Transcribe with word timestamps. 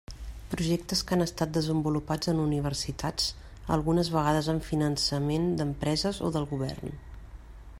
Projectes 0.51 1.01
que 1.09 1.13
han 1.17 1.23
estat 1.25 1.51
desenvolupats 1.57 2.31
en 2.31 2.39
universitats, 2.45 3.27
algunes 3.75 4.09
vegades 4.15 4.49
amb 4.55 4.65
finançament 4.71 5.47
d'empreses 5.61 6.23
o 6.29 6.33
del 6.39 6.49
govern. 6.55 6.97